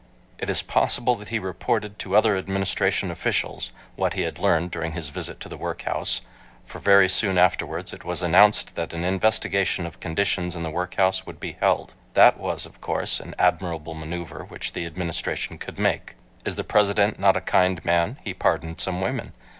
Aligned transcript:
It 0.39 0.49
is 0.49 0.63
possible 0.63 1.13
that 1.17 1.29
he 1.29 1.37
reported 1.37 1.99
to 1.99 2.15
other 2.15 2.35
Administration 2.35 3.11
officials 3.11 3.71
what 3.95 4.15
he 4.15 4.23
had 4.23 4.39
learned 4.39 4.71
during 4.71 4.93
his 4.93 5.09
visit 5.09 5.39
to 5.41 5.47
the 5.47 5.57
workhouse 5.57 6.21
for 6.65 6.79
very 6.79 7.07
soon 7.07 7.37
afterwards 7.37 7.93
it 7.93 8.03
was 8.03 8.23
announced 8.23 8.73
that 8.73 8.93
an 8.93 9.03
investigation 9.03 9.85
of 9.85 9.99
conditions 9.99 10.55
in 10.55 10.63
the 10.63 10.71
workhouse 10.71 11.27
would 11.27 11.39
be 11.39 11.51
held. 11.59 11.93
That 12.15 12.39
was, 12.39 12.65
of 12.65 12.81
course, 12.81 13.19
an 13.19 13.35
admirable 13.37 13.93
maneuver 13.93 14.43
which 14.43 14.73
the 14.73 14.87
Administration 14.87 15.59
could 15.59 15.77
make. 15.77 16.15
"Is 16.45 16.55
the 16.55 16.63
President 16.63 17.19
not 17.19 17.37
a 17.37 17.39
kind 17.41 17.85
man? 17.85 18.17
He 18.23 18.33
pardoned 18.33 18.81
some 18.81 19.01
women. 19.01 19.33